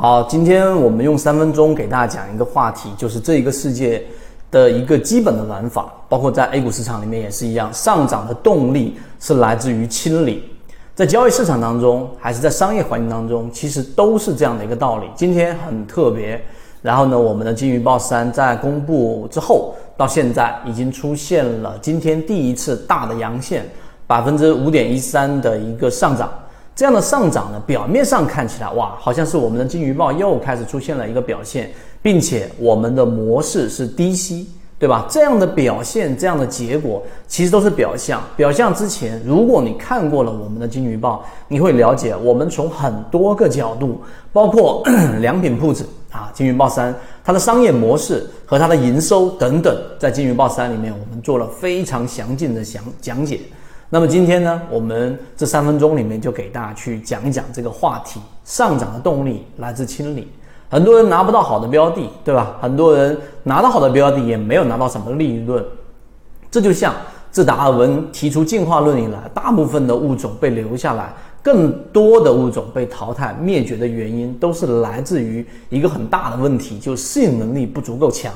[0.00, 4.00] 好，今天我们用三分钟给大家讲一个话题，就是这一个世界
[4.48, 10.44] 的一个基本的玩法，包括在 A 股市场里面也是一样，上涨的动力是来自于清理，
[10.94, 15.06] 在交易市场当中，还是在商业环境当中，其实都是这样的一个道理。
[15.16, 16.40] 今天很特别，
[16.80, 23.68] 然后呢，我们的金鱼报三在公布之后，到现在已经出现了今天第一次大的阳线，
[24.06, 26.30] 百分之五点一三的一个上涨。
[26.78, 31.68] 这样的上涨呢，表面上看起来哇，好像是我们的金鱼报又开始出现了一个表现，
[32.00, 35.04] 并且我们的模式是低吸，对吧？
[35.10, 38.22] 这样的表现，这样的结果，其实都是表象。
[38.36, 44.00] 表象之前，如果你看过了我们的金鱼报，你会了解我们从很多个角度，
[44.32, 44.80] 包括
[45.18, 53.40] 良品铺子啊，金鱼报三它的商业模式和它的营收等等，在金鱼报三里面，我们做了非常详尽的详讲解。
[53.90, 60.28] 那么今天呢，我们这三分钟里面就给大家去讲一讲这个话题：上涨的动力来自清理。
[60.68, 62.54] 很多人拿不到好的标的，对吧？
[62.60, 65.64] 很多人拿到好的标的也没有拿到什么利润。
[66.50, 66.94] 这就像
[67.30, 71.10] 自达尔文提出进化论以来，大部分的物种被留下来，
[71.42, 78.30] 更多的物种被淘汰灭绝的原因，都是来自于一个很大的问题，就适应能力不足够强。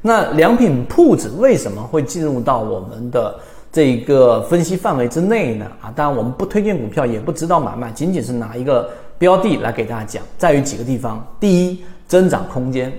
[0.00, 3.34] 那良品铺子为什么会进入到我们的？
[3.70, 8.88] 这一个分析范围之内呢，啊，当然我们不推荐股票，也不指导买卖，仅仅是拿一个
[9.18, 11.24] 标的来给大家讲，在于几个地方。
[11.38, 12.90] 第一，增长空间，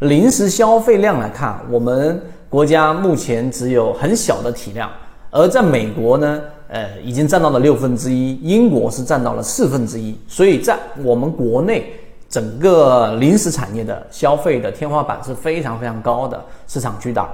[0.00, 4.90] 零食消费量来看，我们国家目前只有很小的体量，
[5.30, 11.90] 而在美国呢，呃，已经占到了六分之一，英国是占到了四分之一，所以在我们国内
[12.28, 17.26] 整个零食产业的消费的天花板是非常非常高的，市场巨大。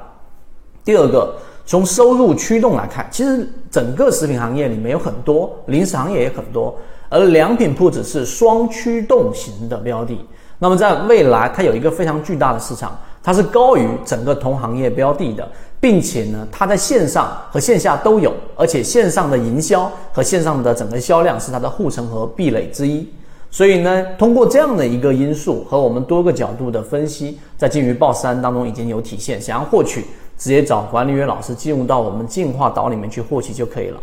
[0.84, 1.34] 第二个。
[1.66, 6.74] 从收入驱动来看，其实整个食品行业里面有很多，零食行业也很多，
[7.08, 10.18] 而良品铺子是双驱动型的标的。
[10.58, 23.08] 那么在未来，它有一个非常巨大的市场，它是高于整个同行业标的的，并且呢，它在线上和线下都有，而且线上的营销和线上的整个销量是它的护城河壁垒之一。
[23.50, 29.40] 所以呢，通过这样的一个因素和我们多个角度的分析，在金鱼报三当中已经有体现。
[29.40, 30.04] 想要获取。
[30.36, 34.00] 直接找管理员老师进入到我们进化岛里面去获取就可以了。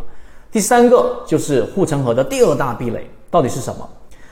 [0.52, 3.88] 第三个就是护城河的第二大壁垒到底是什么？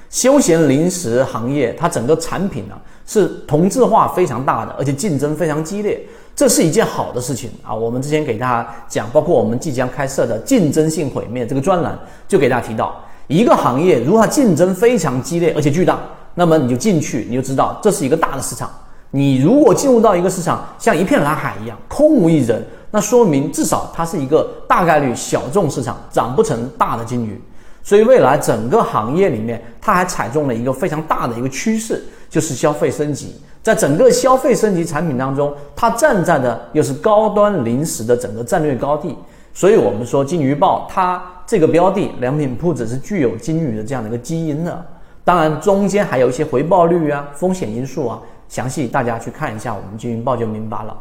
[0.09, 6.03] 休闲零食行业它整个产品呢是同质化非常大的，而且竞争非常激烈，
[6.35, 7.73] 这是一件好的事情啊。
[7.73, 12.95] 我们之前给大家讲，包括我们即将开设的竞争性毁灭这个专栏，就给大家提到，
[13.27, 15.99] 一个行业如果它竞争非常激烈而且巨大，
[16.33, 18.69] 那么你就进去，你就知道这是一个大的市场。
[19.11, 27.41] 你如果进入到一个市场像一片蓝海一样空无一人，那说明至少它是一个大概率小众市场，长不成大的金鱼。
[27.81, 33.35] 所以未来整个行业里面，它还踩中了一个非常大的一个趋势，就是消费升级。
[33.63, 39.17] 在整个消费升级产品当中，它站在的又是高端零食的整个战略高地。
[39.53, 44.85] 所以我们说金鱼报它这个标的良品铺子是具有金鱼的这样的一个基因的。
[45.23, 48.19] 当然中间还有一些回报率啊、风险因素啊。
[48.49, 50.97] 详细大家去看一下我们金云报就明白了。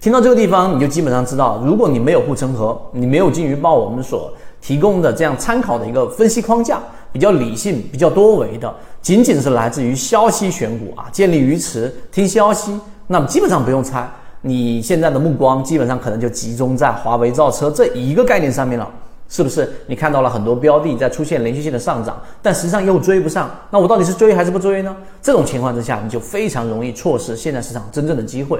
[0.00, 6.80] 听到这个地方，你就基本上知道，如果你没有护城河，你没有金鱼报我们所提供的这样参考的一个分析框架，
[7.12, 12.78] 比较理性、比较多维的，仅仅是来自于消息选股啊，建立鱼池听消息，
[13.08, 14.08] 那么基本上不用猜，
[14.42, 18.88] 你现在的目光基本上可能就集中在华为造车这一个概念上面了。
[19.28, 23.50] 是不是你看到了很多标的在出现连续性的上涨，但实际上又追不上？
[23.70, 24.96] 那我到底是追还是不追呢？
[25.20, 28.58] 这种情况之下，你就非常容易错失现在市场真正的机会。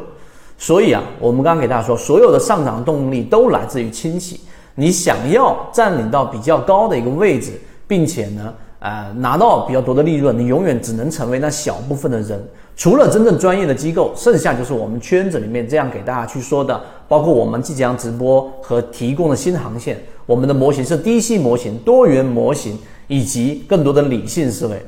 [0.58, 4.40] 所以啊，我们刚刚给大家说，所有的上涨动力都来自于清洗。
[4.74, 7.52] 你想要占领到比较高的一个位置，
[7.86, 12.40] 并且呢，呃，拿到比较多的利润，你永远只能成为那小部分的人。
[12.76, 19.98] 除了真正专业的机构，剩下就是我们圈子里面这样给大家去说的，包括我们即将直播和提供的新航线。
[20.28, 24.78] 我们的模型是低息模型、多元模型以及更多的理性思维，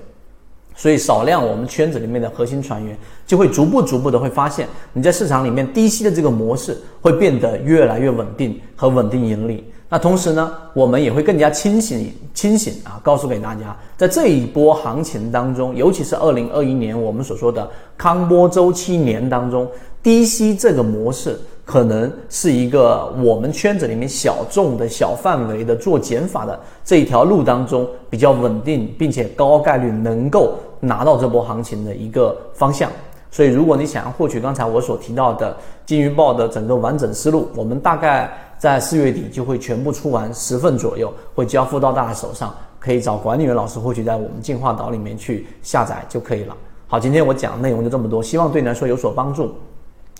[0.76, 2.94] 所以少量我们圈子里面的核心船员
[3.26, 9.64] 就会逐步逐步的会发现，你在市场里面低息的这个模式会变得越来越稳定和稳定盈利。
[9.92, 19.68] 那同时呢，我们也会更加清醒清醒啊，告诉给大家，在这一波行情当中，尤其是二零二一年我们所说的康波周期年当中，
[20.00, 32.88] 低息这个模式可能是一个我们圈子里面小众的小范围的做减法的这一条路当中比较稳定，并且高概率能够拿到这波行情的一个方向。
[33.32, 35.56] 所以，如果你想要获取刚才我所提到的
[35.86, 38.28] 金鱼报的整个完整思路，我们大概
[38.60, 46.54] 在四月底就会全部出完十份左右，会交付到大家手上，可以找管理员老师，获取在我们进化岛里面去下载就可以了。
[46.86, 49.54] 好，今天我讲的内容就这么多，希望对你来说有所帮助，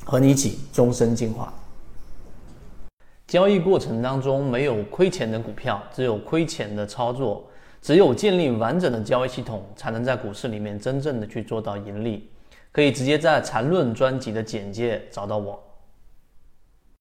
[0.07, 1.53] 和你一起终身进化。
[3.27, 7.45] 交易过程当中没有亏钱的股票，只有亏钱的操作。
[7.83, 12.31] 只有建立完整的交易系统，才能在股市里面真正的去做到盈利。
[12.73, 15.63] 可以直接在缠论专辑的简介找到我。